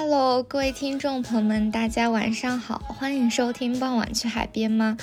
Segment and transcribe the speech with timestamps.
[0.00, 4.96] Hello，各位听众朋友们，大家晚上好，欢迎收听《傍晚去海边吗》。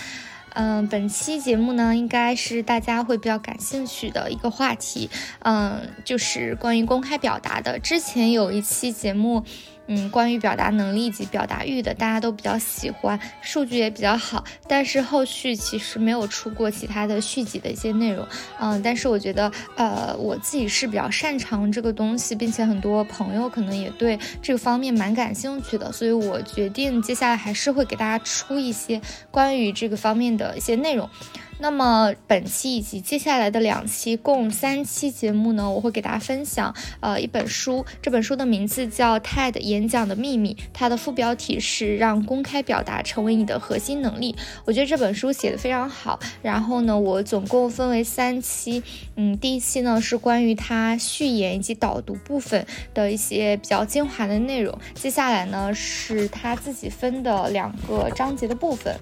[0.54, 7.78] 嗯，本期节目呢，应该是大家会比较感兴趣的一个话题，嗯，就是关于公开表达的。
[7.78, 9.44] 之前有一期节目。
[9.88, 14.44] 嗯，关于表达能力及表达欲的，大家都比较喜欢，数据也比较好。
[14.68, 18.28] 但是后续其实没有出过其他的续集的一些内容。
[18.60, 31.10] 嗯，但是我觉得，呃，我自己是比较擅长这个东西，并且很多朋友可能也对这个方面蛮感兴趣的，所以我决定接下来还是会给大家出一些关于这个方面的一些内容。
[31.58, 37.86] 那么本期以及接下来的两期，共三期节目呢，我会给大家分享，呃，一本书。
[38.02, 44.36] 这本书的名字叫《TED 演讲的秘密》，它的副标题是“让公开表达成为你的核心能力”。
[44.66, 46.20] 我觉得这本书写的非常好。
[46.42, 48.84] 然后呢，我总共分为三期，
[49.16, 54.78] 嗯，第一期呢是关于它序言以及导读部分的一些比较精华的内容。
[54.94, 58.94] 接下来呢是他自己分的两个章节的部分。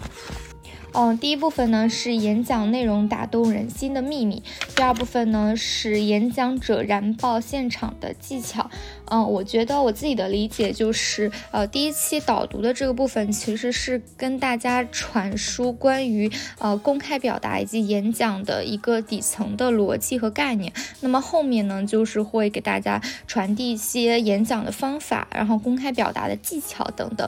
[0.95, 4.43] 嗯，第一部分呢是演讲内容打动人心的秘密，
[4.75, 8.69] 第二部分呢是演讲者燃爆现场的技巧。
[9.05, 20.71] 嗯，我觉得我自己的理解就是，呃，第一期导读的这个部分其实是跟大家传输关于呃公开表达以及演讲的一个底层的逻辑和概念。
[21.01, 27.27] 那么后面呢，就是会给大家传递一些演讲的方法，然后公开表达的技巧等等。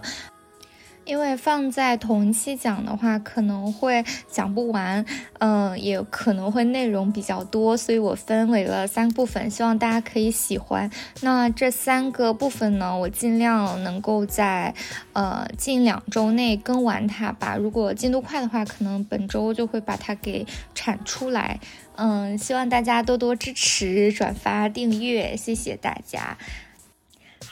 [1.06, 5.06] 因为放在同期讲的话，可能会讲不完，
[5.40, 10.90] 嗯，也可能会内容比较多，所以我分为了三部分，希望大家可以喜欢。
[11.22, 14.74] 那这三个部分呢，我尽量能够在
[15.14, 17.56] 呃近两周内更完它吧。
[17.56, 21.60] 如果进度快的话，可能本周就会把它给产出来。
[21.98, 26.38] 嗯，希望大家多多支持、转发、订阅，谢谢大家。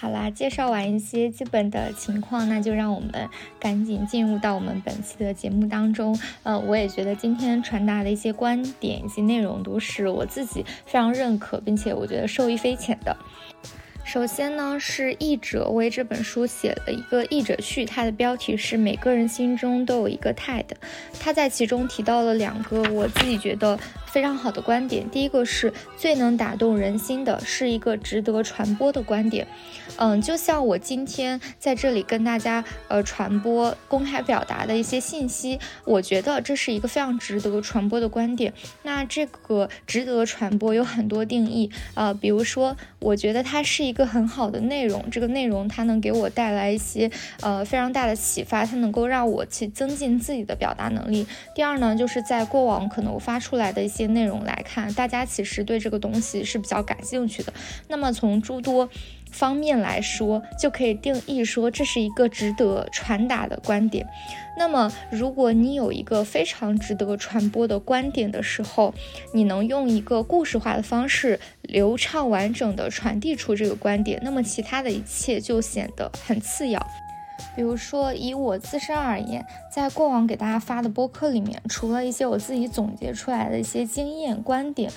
[0.04, 3.10] 好啦，介绍完一些基本的情况，那就让我们
[3.58, 6.20] 赶紧进入到我们本期的节目当中。
[6.44, 13.16] 呃，我也觉得今天传达的一些观点以及内容都是我自己非常认可，并且我觉得受益匪浅的。
[14.04, 20.66] 首先呢，是译者为这本书写了一个译者序，它的标题是“每个人心中都有一个 TED”。
[21.18, 23.80] 他在其中提到了两个我自己觉得
[24.14, 25.10] 非常好的观点。
[25.10, 29.48] 第一个是最能打动人心的，是一个值得传播的观点。
[29.96, 38.54] 嗯，就像我今天在这里跟大家呃传播公开表达的一些信息，我觉得这是一个非常值得传播的观点。
[38.84, 43.94] 那这个值得传播有很多定义啊，比如说，我觉得它是一。
[43.94, 51.28] 一个很好的内容，这个内容它能给我带来一些呃非常大的启发，它能够让我去增进自己的表达能力。
[51.54, 57.54] 第二呢，就是在过往可能我发出来的一些内容来看，大家其实对这个东西是比较感兴趣的。
[57.88, 58.90] 那么从诸多
[59.32, 64.08] 方面来说，就可以定义说这是一个值得传达的观点。
[64.56, 68.94] 那么，如果你有一个非常值得传播的观点的时候，
[69.34, 76.88] 你能用一个故事化的方式，流畅完整的传递出这个观点，那么其他的一切就显得很次要。
[77.56, 84.92] 比如说，以我自身而言，在过往给大家发的播客里面，除了一些我自己总结出来的一些经验观点。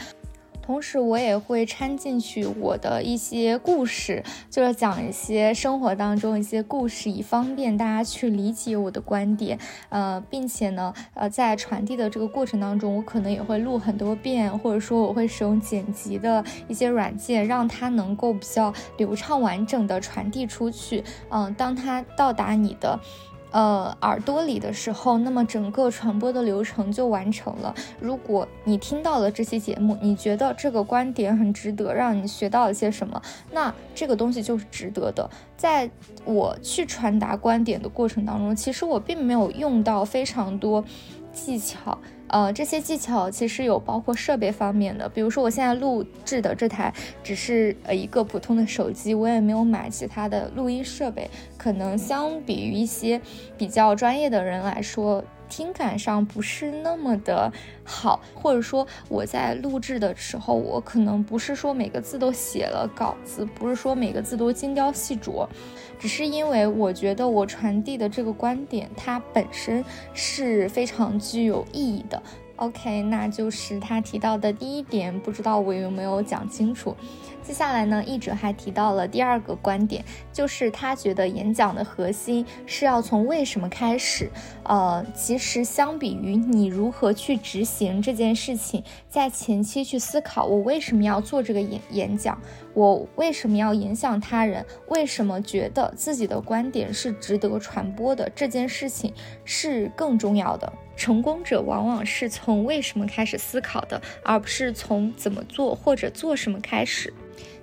[0.66, 9.60] 同时，我也会掺进去我的一些故事，就是讲一些生活当中一些故事，以方便大家去理解我的观点。
[9.90, 21.04] 呃，并且呢，呃，在传递的这个过程当中，我可能也会录很多遍，或者说我会使用剪辑的一些软件，让它能够比较流畅完整的传递出去。
[21.30, 22.98] 嗯，当它到达你的。
[23.52, 27.74] 呃，耳朵里的时候，那么整个传播的流程就完成了。
[28.00, 33.20] 如果你听到了这期节目，你觉得这个观点很值得，让你学到了些什么，
[33.52, 35.28] 那这个东西就是值得的。
[35.56, 35.88] 在
[36.24, 40.84] 我去传达观点的过程当中，其实我并没有用到非常多
[41.32, 41.96] 技巧。
[42.28, 46.92] 呃，这些技巧其实有包括设备方面的，比如说我现在录制的这台
[47.22, 53.20] 只是呃一个普通的手机，我也没有买其他的录音设备，可能相比于一些
[53.56, 55.22] 比较专业的人来说。
[55.48, 57.52] 听感上不是那么的
[57.84, 65.46] 好，或者说我在录制的时候，我可能不是说每个字都写了稿子，不是说每个字都精雕细琢，
[65.98, 72.22] 只是因为我觉得我传递的这个观点，它本身是非常具有意义的。
[72.56, 76.96] OK，那就是他提到的第一点，不知道我有没有讲清楚。
[77.46, 84.28] 接下来呢，译者还提到了第二个观点，就是他觉得演讲的核心是要从为什么开始。
[84.64, 92.36] 呃，其实相比于你如何去执行这件事情，在前期去思考我为什么要做这个演演讲，
[92.74, 99.14] 我为什么要影响他人，为什么觉得自己的观点是值得传播的，这件事情
[99.44, 100.70] 是更重要的。
[100.96, 107.14] 成功者往往是从为什么开始思考的，而不是从怎么做或者做什么开始。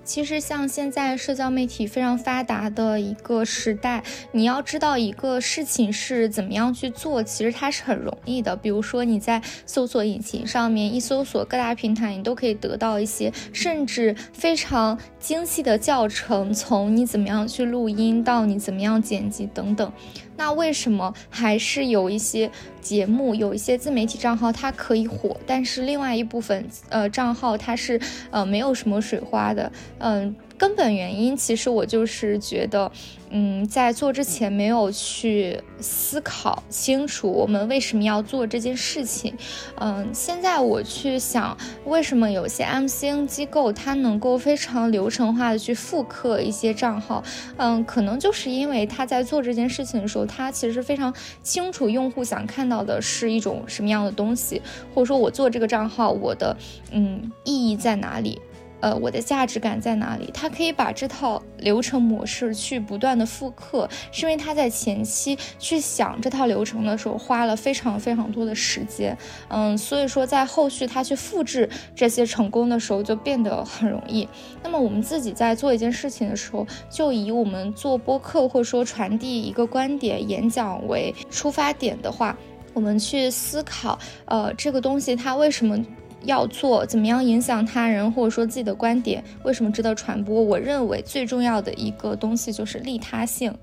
[0.04, 8.56] 其实，像现在社交媒体非常发达的一个时代，你要知道一个事情是怎么样去做，其实它是很容易的。
[8.56, 19.92] 比如说，你在搜索引擎上面一搜索各大平台，你都可以得到一些甚至非常精细的教程，从你怎么样去录音到你怎么样剪辑等等。
[20.36, 22.50] 那为什么还是有一些
[22.82, 28.00] 节目，有一些自媒体账号它可以火，但是另外一部分呃账号它是
[28.32, 29.72] 呃没有什么水花的？
[30.00, 32.90] 嗯，根本原因其实我就是觉得。
[33.36, 39.34] 嗯，在做之前没有去思考清楚我们为什么要做这件事情。
[39.80, 47.24] 嗯，现在我去想，为什么有些 MCN 机构它能够非常流程化的去复刻一些账号？
[47.58, 51.12] 嗯，可能就是因为他在做这件事情的时候，他其实非常
[51.42, 54.62] 清楚用户想看到的是一种什么样的东西，
[54.94, 56.56] 或者说我做这个账号，我的
[56.92, 58.40] 嗯意义在哪里？
[58.84, 60.30] 呃，我的价值感在哪里？
[60.34, 74.28] 他可以把这套流程模式去不断的复刻，是因为他在前期去想这套流程的时候花了非常非常多的时间，嗯，所以说在后续他去复制这些成功的时候就变得很容易。
[74.62, 82.38] 那么我们自己在做一件事情的时候，就以我们做播客或者说传递一个观点、演讲为出发点的话，
[82.74, 85.82] 我们去思考，呃，这个东西它为什么？
[86.24, 90.42] 要做怎么样影响他人，或者说自己的观点为什么值得传播？
[90.42, 93.54] 我认为最重要的一个东西就是利他性。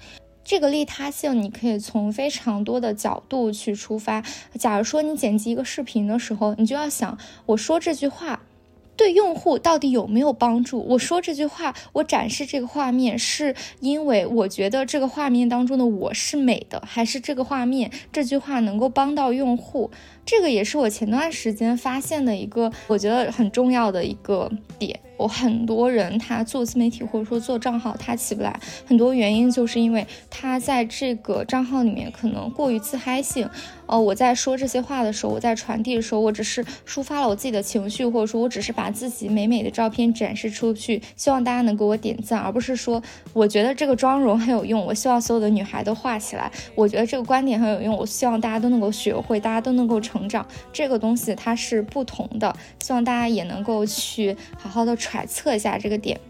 [0.42, 4.22] 这个利他性，你可以从非常多的角度去出发。
[4.58, 7.16] 假如说你剪辑一个视频的时候，你就要想，
[7.46, 8.40] 我说这句话。
[9.00, 10.84] 对用户到底有没有帮助？
[10.86, 19.90] 我说这句话，我展示这个画面，是因为我觉得这个画面当中的我是美的，还是这个画面这句话能够帮到用户？
[20.26, 25.00] 这个也是我前段时间发现的一个我觉得很重要的一个点。
[25.16, 33.48] 我很多人他做自媒体或者说做账号他起不来，很多原因就是因为他在这个账号里面可能过于自嗨性。
[33.90, 43.02] 哦，我在说这些话的时候，我在传递的时候，我只是抒发了我自己的情绪，或者说我只是把自己美美的照片展示出去，希望大家能给我点赞，而不是说
[43.32, 46.48] 我觉得这个妆容很有用，我希望所有的女孩都画起来。
[46.76, 50.46] 我觉得这个观点很有用，我希望大家都能够学会，大家都能够成长。
[50.72, 56.20] 这个东西它是不同的，希望大家也能够去好好的揣测一下这个点。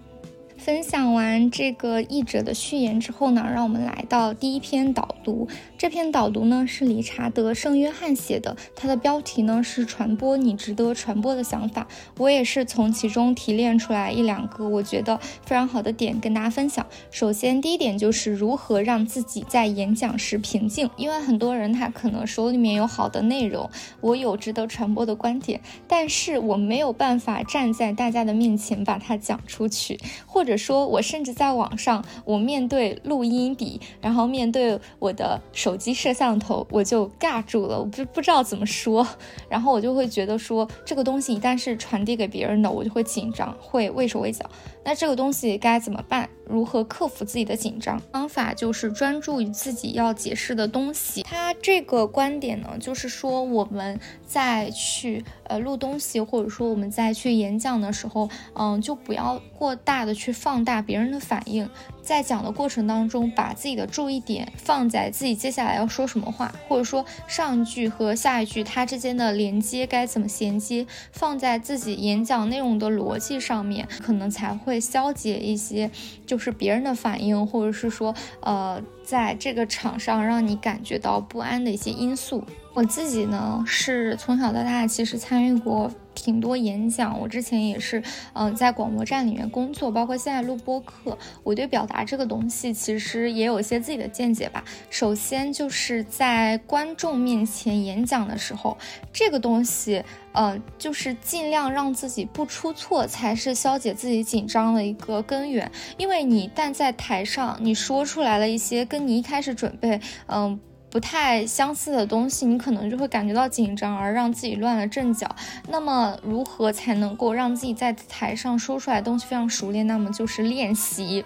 [0.60, 5.48] 分享完这个译者的序言之后呢，让我们来到第一篇导读。
[5.78, 11.88] 这篇导读呢是理查德·圣约翰写的，它的标题呢是“传播你值得传播的想法”。
[12.18, 16.86] 我也是从其中提炼出来一两个我觉得非常好的点跟大家分享。
[17.10, 23.70] 首先，第一点就是如何让自己在演讲时平静，因为很多人他可能手里面有好的内容，
[24.02, 30.50] 我有值得传播的观点，但是我没有办法站在大家的面前把它讲出去，或者。
[30.50, 39.06] 或者说，我甚至在网上，我面对录音笔，然后面对我的手机摄像头，我就尬住了，我不不知道怎么说，
[39.49, 44.44] 然后我就会觉得说，这个东西一旦是传递给别人的，我就会紧张，会畏手畏脚。
[44.84, 46.28] 那这个东西该怎么办？
[46.46, 48.00] 如何克服自己的紧张？
[48.10, 51.22] 方法就是专注于自己要解释的东西。
[51.22, 61.68] 他这个观点呢，就是说我们在去呃录东西，或者说我们在去演讲的时候，嗯，就不要过大的去放大别人的反应。
[62.02, 75.90] 在讲的过程当中，把自己的注意点放在自己接下来要说什么话，或者说上一句和下一句它之间的连接该怎么衔接，放在自己演讲内容的逻辑上面，可能才会消解一些
[76.26, 82.45] 就是别人的反应，或者是说呃在这个场上让你感觉到不安的一些因素。
[82.72, 85.90] 我自己呢是从小到大其实参与过。
[86.12, 88.02] 挺多演讲，我之前也是，
[88.34, 94.62] 嗯，在广播站里面工作，包括现在录播课，我对表达这个东西其实也有一些自己的见解吧。
[94.90, 98.76] 首先就是在观众面前演讲的时候，
[99.12, 105.70] 这个东西，呃，就是尽量让自己不出错，才是消解自己紧张的一个根源。
[105.96, 110.60] 因为你但在台上，你说出来了一些跟你一开始准备，嗯。
[110.90, 115.35] 不太相似的东西，你可能就会感觉到紧张，而让自己乱了阵脚。
[115.68, 119.87] 那么，如何才能够让自己在台上说出来东西非常熟练？
[119.87, 121.25] 那么就是练习。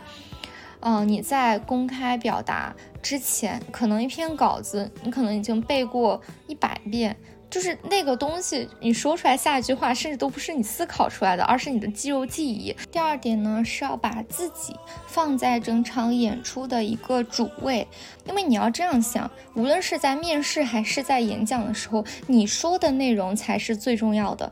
[0.81, 7.17] 嗯，你在公开表达之前，可能一篇稿子你可能已经背过一百遍。
[7.55, 12.75] 就是那个东西，你说出来下一句话，甚至都不是你思考出来的，而是你的肌肉记忆。
[12.91, 14.75] 第二点呢，是要把自己
[15.07, 17.87] 放在整场演出的一个主位，
[18.27, 24.51] 因为你要这样想，无论是在面试还是在演讲的时候，你说的内容才是最重要的。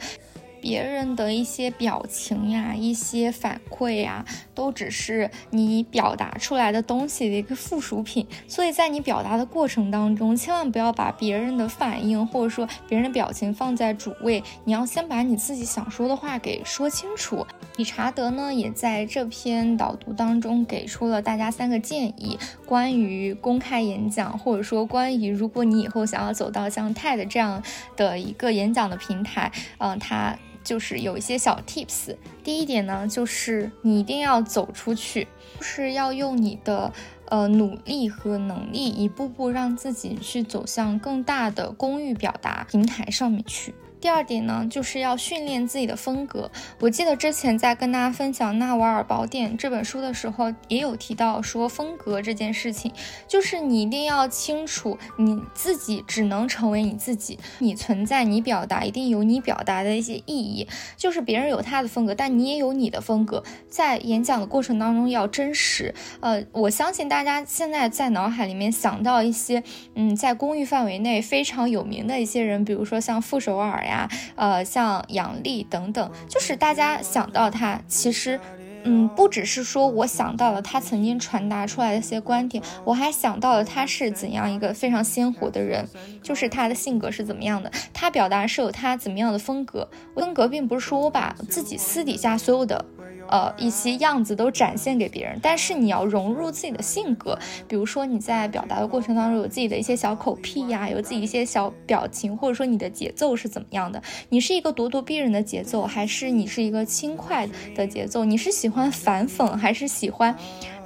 [0.62, 8.24] 别人的一些表情呀，一些反馈呀，都只是你表达出来的东西的一个附属品。
[8.46, 17.44] 所以在你表达的过程当中，千万不要把别人的反应或者说别人的表情放在主位，你要先把你自己想说的话给说清楚。
[17.76, 27.60] 理查德呢，也在这篇导读当中给出了大家三个建议，关于公开演讲，或者说关于如果你以后想要走到像 TED 这样
[27.96, 30.38] 的一个演讲的平台，嗯，他。
[30.62, 35.26] 就是有一些小 tips，第一点呢，就是你一定要走出去，
[35.58, 36.92] 就是要用你的
[37.26, 43.74] 呃努力和能力，一步步让自己去走向更大的公域表达平台上面去。
[44.02, 46.50] 第二点呢，就是要训练自己的风格。
[46.80, 52.92] 我记得之前在跟大家分享《纳瓦尔宝典》这本书的时候，也有提到说风格这件事情，
[53.28, 60.66] 就是你一定要清楚你自己只能成为你自己，你存在，你表达一定有你表达的一些意义。
[60.96, 63.44] 就是别人有他的风格，但你也有你的风格。
[63.68, 65.94] 在演讲的过程当中要真实。
[66.18, 69.62] 呃，我相信大家现在在脑海里面想到一些，
[69.94, 73.91] 嗯，在公域范围内非常有名的一些人，比如说像傅首尔呀。
[73.92, 78.40] 啊，呃，像杨笠等等，就是大家想到他，其实，
[78.84, 85.86] 嗯，不只是说我想到了他曾经传达出来的一些观点，我还想到了他是怎样一个非常鲜活的人，
[86.22, 89.88] 就是他的性格是怎么样的，他表达是有他怎么样的风格。
[90.16, 92.84] 风格并不是说我把自己私底下所有的。
[93.28, 97.38] 呃，一些样子都展现给别人，但是你要融入自己的性格。
[97.66, 104.02] 比如说你在表达的过程当中有自己的一些小口癖呀，有自己一些小表情，或者说你的节奏是怎么样的？
[104.28, 108.24] 你是一个咄咄逼人的节奏，还是你是一个轻快的节奏？
[108.24, 110.36] 你是喜欢反讽，还是喜欢？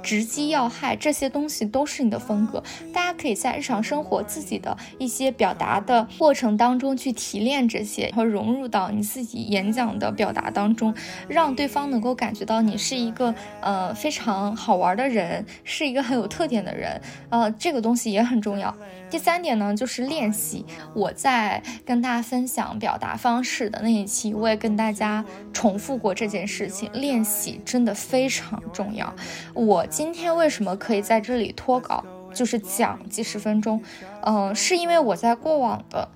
[0.07, 2.63] 直击要害，这些东西都是你的风格。
[2.93, 10.95] 大家可以在日常生活自己的一些表达的过程当中去提炼这些，然后融入到你自己演讲的表达当中，
[11.27, 17.01] 让对方能够感觉到你是一个呃非常好玩的人，是一个很有特点的人。
[17.27, 18.73] 呃，这个东西也很重要。
[19.09, 20.65] 第三点呢，就是练习。
[20.93, 26.89] 我在跟大家分享表达方式的那一期，我也跟大家重复过这件事情。
[26.93, 29.13] 练习真的非常重要。
[29.53, 29.85] 我。
[29.89, 33.81] 今天为什么可以在这里脱稿，就是讲几十分钟？
[34.21, 36.07] 嗯，是因为我在过往的。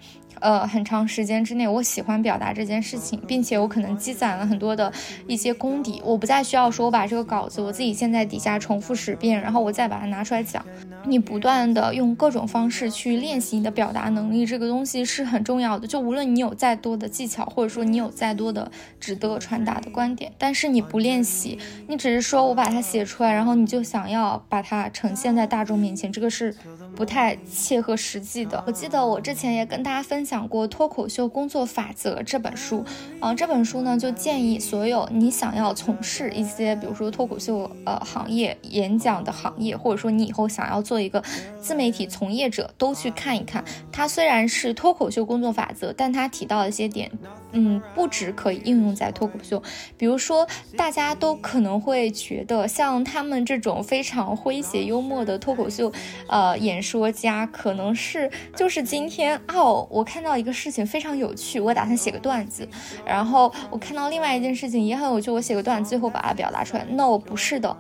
[0.42, 4.92] 呃，很长时间之内，我喜欢表达这件事情，并且我可能积攒了很多的
[5.28, 10.66] 一些功底，我不再需要说我把这个稿子我自己先在底下重复十遍，然后我再把它拿出来讲。
[11.04, 15.88] 你不断的用各种方式去练习你的表达能力，这个东西是很重要的。
[15.88, 21.58] 就无论你有再多的技巧，或者说你有再多的值得传达的观点，但是你不练习，
[21.88, 26.56] 你只是说我把它写出来，然后你就想要把它呈现在大众面前，这个是
[26.96, 28.64] 不太切合实际的。
[28.68, 30.31] 我记得我之前也跟大家分享。
[30.32, 32.86] 讲过《脱口秀工作法则》这本书，
[33.20, 41.22] 啊，这本书呢就建议所有你想要从事一些，比如说脱口秀呃行业、演讲的行业，或者说你以后想要做一个
[41.60, 43.66] 自媒体从业者，都去看一看。
[43.92, 47.12] 它虽然是脱口秀工作法则，但它提到的一些点。
[47.54, 49.62] 嗯，不止可以应用在脱口秀，
[49.98, 50.48] 比如说，
[50.78, 55.92] 大家都可能会觉得，像他们这种非常诙谐幽默的脱口秀，
[56.30, 62.68] 呃，演说家，可能是就是今天哦，我看看到一个事情非常有趣，我打算写个段子，
[63.04, 66.86] 然后我看到另外一件事情也很有趣，我写个段子，最后把它表达出来。
[66.92, 67.76] No，不是的。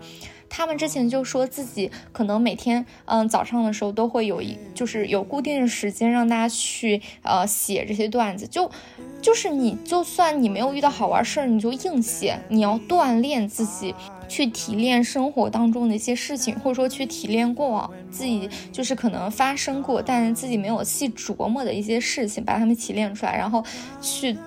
[0.49, 8.47] 他们之前就说自己可能每天，嗯，早上的时候都会有一，就是有固定的时间让大家去，呃，写这些段子。
[8.47, 8.71] 就，
[9.21, 12.39] 就是你就算你没有遇到好玩事儿，你就硬写。
[12.49, 13.93] 你要锻炼自己，
[14.31, 23.61] 去提炼生活当中的一些事情，或者说去提炼过往自己就是可能发生过，但自己没有细琢磨的一些事情，把它们提炼出来，然后
[24.01, 24.37] 去。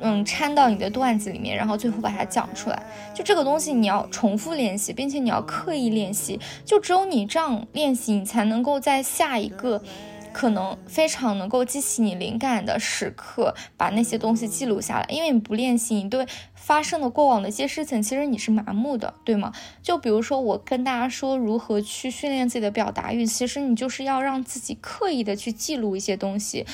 [0.00, 2.82] 嗯，掺到你的段子里面，然后最后把它讲出来。
[3.14, 6.38] 就这个东西，你要重复练习，并且你要刻意练习。
[6.64, 9.80] 就只有你这样练习，你才能够在下一个
[10.32, 15.06] 可能非常能够激起你灵感的时刻，把那些东西记录下来。
[15.08, 16.26] 因为你不练习，你对
[16.64, 19.52] 发生的过往的一些事情，其实你是麻木的，对吗？
[19.82, 26.64] 就比如说我跟大家说如何去训练自己的表达欲，其实你就是要让自己刻意的去记录一些东西。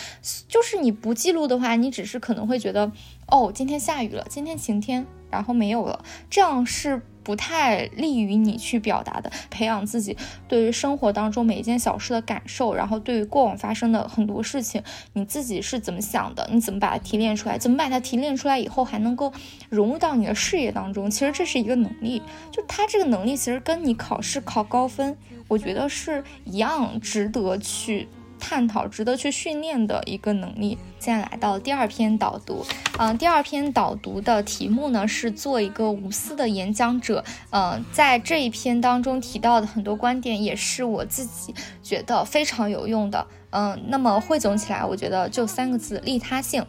[0.46, 2.92] 就是你不记录的话，你只是可能会觉得，
[3.26, 7.02] 哦，今天下雨了，今天晴天，然后没有了，这样是。
[7.22, 10.16] 不太利于你去表达的，培养自己
[10.48, 16.48] 对于生活当中每一件小事的感受，然后对于过往发生的很多事情，你自己是怎么想的？
[16.52, 17.58] 你怎么把它提炼出来？
[17.58, 19.32] 怎么把它提炼出来以后还能够
[19.68, 21.10] 融入到你的事业当中？
[21.10, 25.16] 其实这是一个能力，就他这个能力其实跟你考试考高分，
[25.48, 28.08] 我觉得是一样值得去。
[28.40, 30.76] 探讨值得去训练的一个能力。
[30.98, 32.66] 现在来到第二篇导读，
[32.98, 37.22] 嗯，第二篇导读的题目呢是做一个无私的演讲者。
[37.50, 43.26] 嗯，在这一篇当中提到的很多观点也是我自己觉得非常有用的。
[43.50, 46.64] 嗯，那么汇总起来，我觉得就三个字：利他性。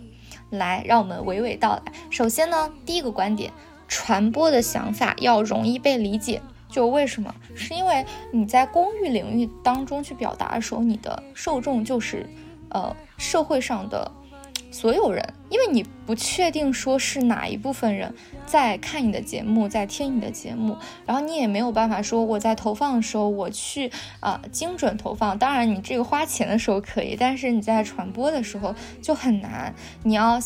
[0.50, 1.94] 来，让我们娓娓道来。
[2.10, 3.54] 首先呢，第一个观点，
[3.88, 6.42] 传播的想法要容易被理解。
[6.72, 7.36] 就为什么？
[7.54, 12.26] 是因为你在公寓领域当中去表达的时候，你的受众就是，
[12.70, 14.10] 呃，社会上的
[14.72, 25.38] 所有人，因为你不确定说是哪一部分人在看你的节目，在听你的节目，然后你也没有办法说我在投放的时候我去啊精准投放。
[25.38, 29.76] 当然，你这个花钱的时候可以，但是你在传播的时候就很难。
[30.04, 30.40] 你要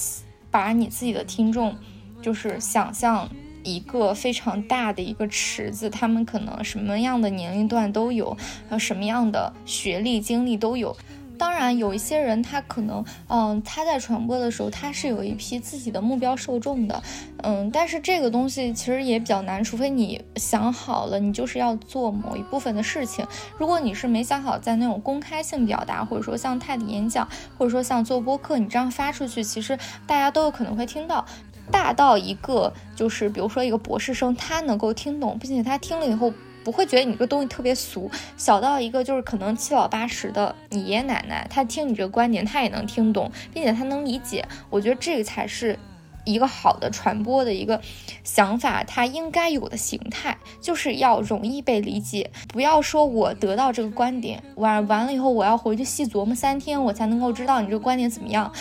[0.49, 1.75] 把你自己的听众，
[2.21, 3.29] 就是想象。
[3.65, 8.37] 一个非常大的一个池子，他们可能什么样的年龄段都有，
[8.69, 10.95] 呃，什么样的学历经历都有。
[11.37, 17.03] 当然，有一些人他可能，嗯，他在传播的时候，他是有一批自己的目标受众的，
[17.43, 23.27] 嗯，但是这个东西其实也比较难，除非你想好了，你就是要做某一部分的事情。
[23.57, 31.25] 如果你是没想好，在那种公开性表达，或者说像泰的演讲，或者说像做播客，你这样发出去，其实大家都有可能会听到。
[31.71, 36.31] 大到一个就是，比如说一个博士生，他能够听懂，并且他听了以后
[36.63, 44.45] 不会觉得你这个东西特别俗；小到一个就是可能七老八十的你爷爷奶奶，他听你这个观点，他也能听懂，并且他能理解。
[44.69, 45.77] 我觉得这个才是
[46.23, 47.79] 一个好的传播的一个
[48.23, 52.31] 想法，它应该有的形态，就是要容易被理解。
[52.47, 58.51] 不要说我得到这个观点完完了以后，我要回去细琢磨三天，我才能够知道你这个观点怎么样。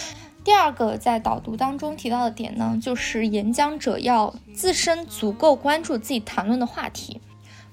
[0.45, 7.21] 第二个在导读当中提到的点呢，就是演讲者要自身足够关注自己谈论的话题。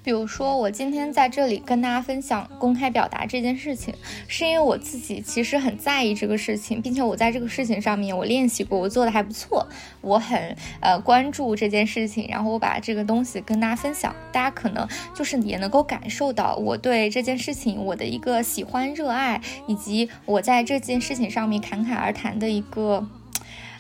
[0.04, 3.94] 比如说，我今天在这里跟大家分享公开表达这件事情，
[4.28, 9.68] 是因为我自己其实很在意这个事情，并且我在这个事情上面我练习过，我做的还不错，
[10.02, 23.08] 我很呃关注这件事情，然后我把这个东西跟大家分享，大家可能就是也能够感受到我对这件事情我的一个喜欢、热爱，以及我在这件事情上面侃侃而谈的一个。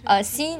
[0.03, 0.59] 呃，心，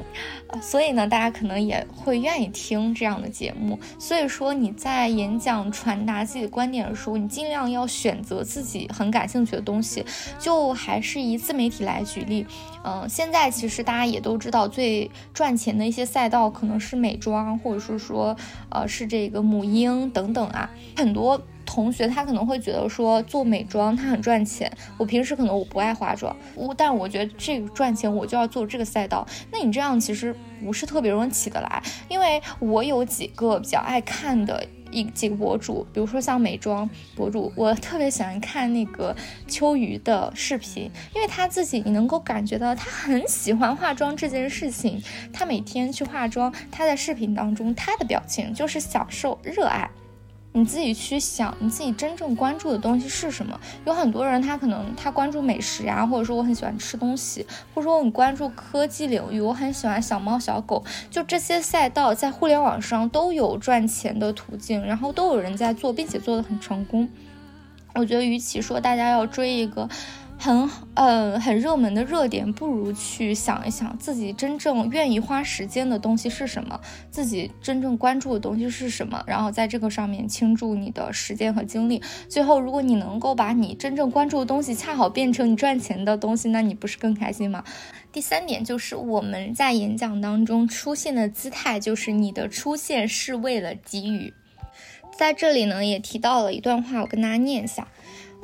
[0.60, 3.78] 所以呢，大家可能也会愿意听这样的节目。
[3.98, 10.04] 所以说，你在演讲传达自己的观点的时候，你尽量要选择自己很感兴趣的东西。
[10.38, 12.46] 就还是以自媒体来举例，
[12.84, 18.36] 嗯，现在其实大家也都知道，最赚钱的一些赛道可能是美妆，或者是说，
[18.70, 21.40] 呃，是这个母婴等等啊，很多。
[21.74, 29.26] 同学他可能会觉得说做美妆他很赚钱，我平时可能我不爱化妆，我但我觉得这个赚钱我就要做这个赛道。
[29.50, 39.16] 那你这样其实不是特别容易起得来，因为我有几个比较爱看的一几个博主，比如说像美妆博主，我特别喜欢看那个
[39.48, 49.88] 秋雨的视频，因为他自己你能够感觉到他很喜欢化妆这件事情，他每天去化妆，他在视频当中他的表情就是享受热爱。
[50.54, 53.58] 你自己去想，你自己真正关注的东西是什么？
[53.86, 67.08] 有很多人，他可能他关注美食呀，或者说我很喜欢吃东西，或者说我很关注科技领域，我很喜欢小猫小狗，就这些赛道在互联网上都有赚钱的途径，然后都有人在做，并且做得很成功。
[67.94, 69.88] 我觉得，与其说大家要追一个。
[70.42, 76.80] 很呃很热门的热点，不如去想一想自己真正愿意花时间的东西是什么，
[77.12, 82.02] 自己真正关注的东西是什么，然后在这个上面倾注你的时间和精力。
[82.28, 87.62] 最后，如果你能够把你真正关注的东西恰好变成你赚钱的东西，那你不是更开心吗？
[88.10, 94.34] 第三点就是我们在演讲当中出现的姿态，就是你的出现是为了给予。
[95.16, 97.86] 在这里呢，也提到了一段话，我跟大家念一下。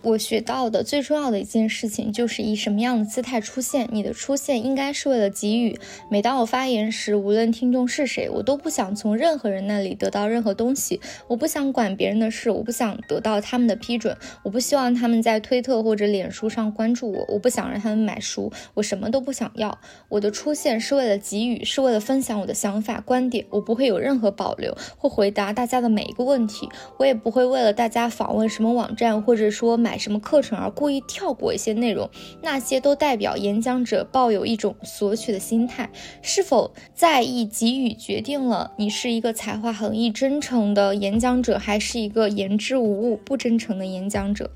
[0.02, 3.88] 我学到的最重要的一件事情，就是以什么样的姿态出现。
[3.90, 5.78] 你的出现应该是为了给予。
[6.10, 11.00] 每当我发言时，无论听众是谁，我都不想从任何人那里得到任何东西。
[11.26, 14.16] 我不想管别人的事，我不想得到他们的批准。
[14.44, 17.24] 我不希望他们在推特或者脸书上关注我。
[17.28, 18.52] 我不想让他们买书。
[18.74, 19.78] 我什么都不想要。
[20.08, 23.44] 我的出现是为了给予，是为了分享我的想法观点。
[23.50, 26.68] 我不会有任何保留，或回答大家的每一个问题。
[26.98, 32.08] 我也不会为了大家访问什么网站，或者说买什么课程而故意跳过一些内容，
[32.40, 35.90] 那些都代表演讲者抱有一种索取的心态。
[36.22, 44.50] 是否在意给予，决定了你是一个才华横溢、真诚的演讲者，还是一个言之无物、不真诚的演讲者。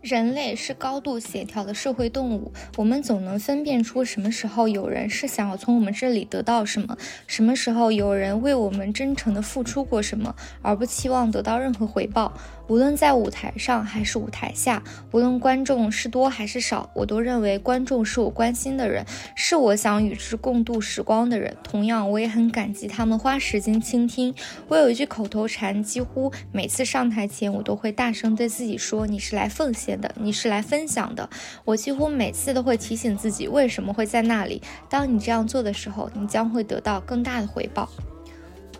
[0.00, 6.96] 人类是高度协调的社会动物，我们总能分辨出什么时候有人是想要从我们这里得到什么，
[7.28, 12.32] 什么时候有人为我们真诚的付出过什么，而不期望得到任何回报。
[12.68, 21.56] 无论在舞台上还是舞台下，无论观众是多还是少，我都认为观众是我关心的人，是我想与之共度时光的人。
[21.62, 24.34] 同样，我也很感激他们花时间倾听。
[24.68, 31.28] 我有一句口头禅，几乎每次上台前，我都会大声对自己说：“你是来奉献的，你是来分享的。”
[31.64, 34.62] 我几乎每次都会提醒自己，为什么会在那里。
[34.88, 37.88] 当你这样做的时候，你将会得到更大的回报。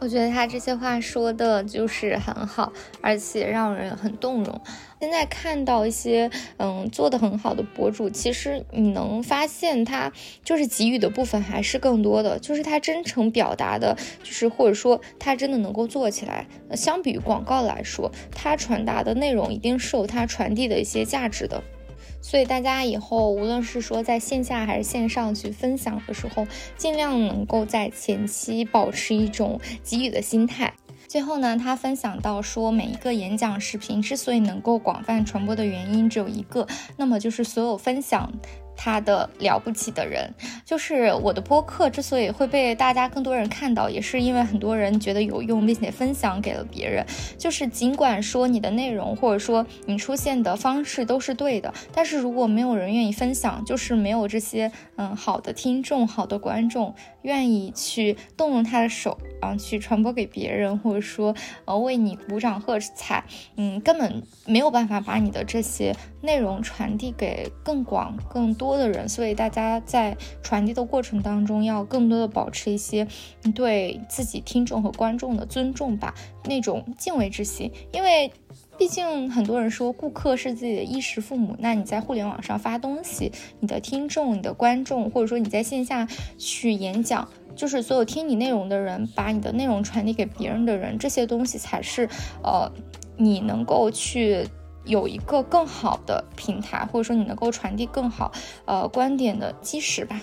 [0.03, 4.61] 我觉得他这些话说的就是很好，而且让人很动容。
[5.01, 10.11] 现在看到一些嗯做的很好的博主，其实你能发现他
[10.43, 16.49] 就是给予的部分还是更多的，就是他真诚表达的，就是或者说他真的能够做起来。
[16.75, 21.63] 相比于广告来说，他传达的内容一定是有他传递的一些价值的。
[22.23, 26.47] 所以大家以后无论是说在线下还是线上去分享的时候，
[26.79, 30.73] 尽量能够在前期保持一种给予的心态。
[31.09, 38.33] 最后呢，他分享到说，每一个演讲视频之所以能够广泛传播的原因只有一个，那么就是所有分享。
[38.77, 40.33] 他的了不起的人，
[40.65, 47.05] 就是我的播客之所以会被大家更多人看到，也是因为很多人觉得有用，并且分享给了别人。
[47.39, 63.25] 就是尽管说你的内容或者说你出现的方式都是对的，但是如果没有人愿意分享，就是没有这些嗯好的听众、好的观众愿意去动用他的手然啊去传播给别人，或者说呃为你鼓掌喝彩，
[63.57, 68.53] 嗯，根本没有办法把你的这些内容传递给更广、更。
[68.55, 73.09] 多的人，所以大家在传递的过程当中，要更多的保持一些
[73.55, 77.73] 对自己听众和观众的尊重吧，那种敬畏之心。
[77.93, 78.31] 因为
[78.79, 86.07] 毕竟很多人说顾客是自己的衣食父母，那你在互联网上发东西，你的听众、你的观众，或者说你在线下
[86.39, 92.09] 去演讲，就是所有听你内容的人，把你的内容传递给别人的人，这些东西才是
[92.43, 92.71] 呃
[93.17, 94.47] 你能够去。
[94.85, 98.33] 有一个更好的平台，或者说你能够传递更好
[98.65, 100.21] 呃观点的基石吧。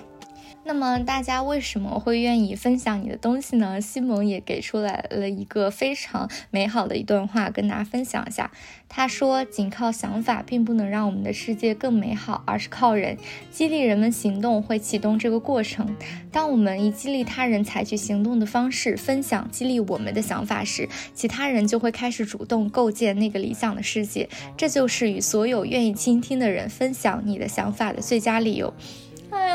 [0.66, 3.82] 那么大家为什么会愿意分享你的东西呢？
[3.82, 8.52] 西蒙也给出来了一个非常美好的一段话，跟大家分享一下。
[8.88, 13.18] 他说：“仅靠想法并不能让我们的世界更美好，而是靠人
[13.52, 15.96] 激励人们行动，会启动这个过程。
[16.32, 24.30] 当我们以激励他人采取行动的方式分享激励我们的想法时，其他人就会开始主动构建那个理想的世界。
[24.56, 28.72] 这就是与所有愿意倾听的人分享你的想法的最佳理由。”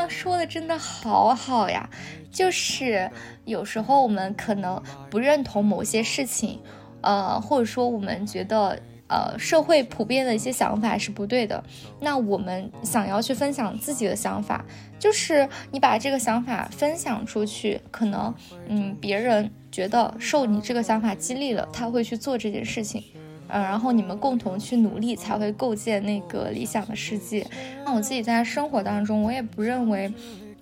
[0.07, 1.89] 说的真的好好呀！
[2.31, 3.09] 就是
[3.45, 6.59] 有时候我们可能不认同某些事情，
[7.01, 11.63] 呃，或者说我们觉得呃社会普遍的一些想法是不对的，
[12.01, 14.65] 那我们想要去分享自己的想法，
[14.99, 18.33] 就是你把这个想法分享出去，可能
[18.67, 23.01] 嗯别人觉得受你这个想法激励了，他会去做这件事情。
[23.47, 27.45] 嗯，然后你们共同去努力，才会构建那个理想的世界。
[27.85, 30.11] 那我自己在生活当中，我也不认为，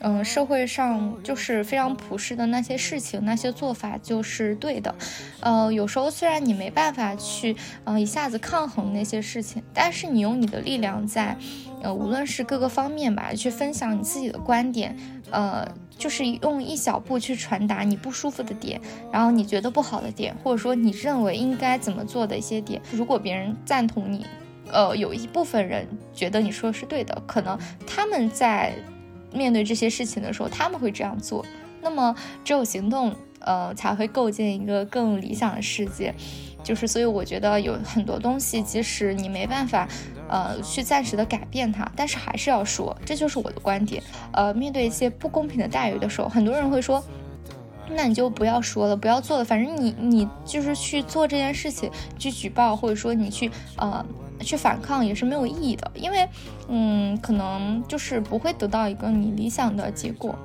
[0.04, 4.94] 嗯，社会上就是非常普世的那些事情、那些做法就是对的。
[5.40, 11.36] 呃，有时候虽然你没办法去，嗯，一下子抗衡那些事情，但是你用你的力量在，
[11.82, 14.96] 呃，无论是各个方面吧，去分享你自己的观点，
[15.32, 15.68] 呃。
[15.96, 22.82] 就是用一小步去传达你不舒服的点，然后你觉得不好的点，或者说你认为应该怎么做的一些点。
[22.92, 24.26] 如果别人赞同你，
[24.72, 28.74] 呃，有一部分人觉得你说的是对的，可能他们在
[29.34, 31.46] 面对这些事情的时候，他们会这样做。
[31.82, 32.16] 那么
[32.46, 36.14] 只有行动，呃，才会构建一个更理想的世界。
[36.64, 39.86] 就是，所以我觉得有很多东西，即使你没办法，
[40.30, 44.02] 呃，去暂时的改变它，但是还是要说，这就是我的观点。
[44.32, 47.04] 呃，面对一些不公平的待遇的时候，很多人会说，
[47.90, 54.06] 那你就不要说了，不要做了，反正你你就是去做这件事情，去举报，或者说你去呃
[54.44, 56.28] 去反抗也是没有意义的，因为，
[56.68, 60.36] 嗯，可能就是不会得到一个你理想的结果。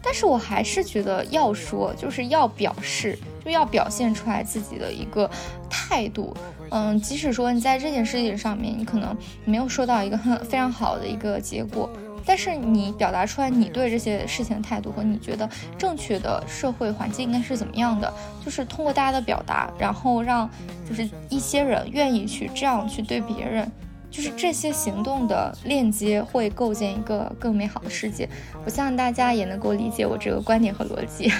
[0.00, 5.28] 但是我还是觉得要说，就是要表示，就要表现出来自己的一个
[5.68, 6.34] 态度。
[6.70, 11.90] 嗯，即使说你在这件事情上面，你可能没有收到一个很非常好的一个结果，
[12.28, 18.12] 但是你表达出来你对这些事情的态度和你觉得正确的社会环境应该是怎么样的，
[18.44, 20.48] 就是通过大家的表达，然后让
[20.86, 23.66] 就是一些人愿意去这样去对别人。
[24.10, 28.28] 就是这些行动的链接会构建一个更美好的世界，
[28.64, 31.32] 我希望大家也能够理解我这个观点和逻辑。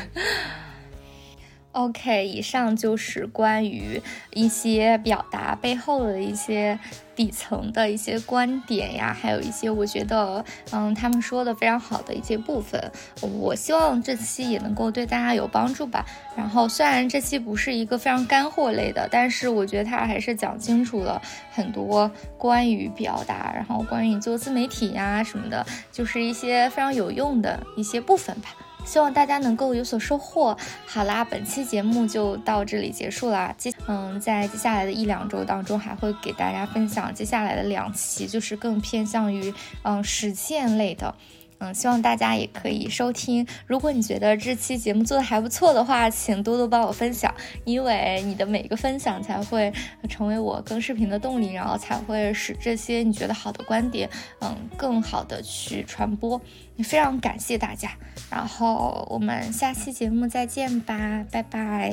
[1.79, 4.03] OK，以上就是关于
[4.35, 6.77] 一些表达背后的一些
[7.15, 12.91] 底层的一些观点呀，还有一些我觉得，嗯，他们说的非常好的一些部分。
[13.21, 16.05] 我希望这期也能够对大家有帮助吧。
[16.37, 28.49] 然后虽然这期不是一个非常干货类的，但是我觉得它还是讲清楚了很多关于表达，然后关于你做自媒体呀什么的，就是一些非常有用的一些部分吧。
[28.89, 30.57] 希望大家能够有所收获。
[30.87, 33.55] 好啦，本期节目就到这里结束啦。
[33.59, 41.15] 接嗯，在接下来的一两周当中，还会给大家分享接下来的两期，就是更偏向于嗯实践类的。
[41.59, 43.47] 嗯，希望大家也可以收听。
[43.67, 49.71] 如果你觉得这期节目做的还不错的话，请多多帮我分享，因为你的每一个分享才会
[50.09, 54.09] 成为我更视频的动力，然后才会使这些你觉得好的观点，
[54.41, 56.41] 嗯，更好的去传播。
[56.79, 57.91] 也非常感谢大家，
[58.31, 61.93] 然后我们下期节目再见吧，拜拜。